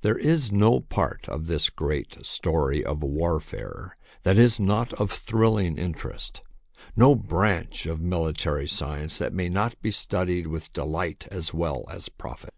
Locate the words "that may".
9.18-9.50